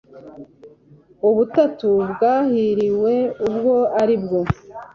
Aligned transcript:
ubutatu 1.29 1.89
bwahiriweubwo 2.11 3.75
aribwo 4.01 4.39